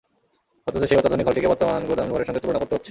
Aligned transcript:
অথচ 0.67 0.83
সেই 0.83 0.97
অত্যাধুনিক 0.97 1.27
হলটিকে 1.27 1.47
বর্তমান 1.47 1.81
গুদাম 1.89 2.07
ঘরের 2.09 2.27
সঙ্গে 2.27 2.41
তুলনা 2.41 2.59
করতে 2.59 2.73
হচ্ছে। 2.73 2.79